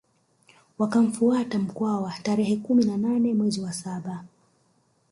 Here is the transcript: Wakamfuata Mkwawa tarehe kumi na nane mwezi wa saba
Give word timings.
Wakamfuata 0.77 1.59
Mkwawa 1.59 2.13
tarehe 2.23 2.55
kumi 2.57 2.85
na 2.85 2.97
nane 2.97 3.33
mwezi 3.33 3.61
wa 3.61 3.73
saba 3.73 4.23